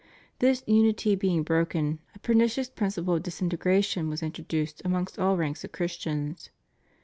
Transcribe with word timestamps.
This 0.39 0.63
unity 0.65 1.13
being 1.13 1.43
broken, 1.43 1.99
a 2.15 2.19
pernicious 2.19 2.71
principle 2.71 3.13
of 3.13 3.21
disintegra 3.21 3.83
tion 3.83 4.09
was 4.09 4.23
introduced 4.23 4.81
amongst 4.83 5.19
all 5.19 5.37
ranks 5.37 5.63
of 5.63 5.71
Christians. 5.73 6.49